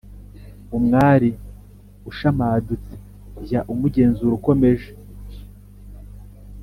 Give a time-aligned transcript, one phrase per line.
[0.77, 1.29] Umwari
[2.09, 2.93] ushamadutse,
[3.45, 4.89] jya umugenzura ukomeje,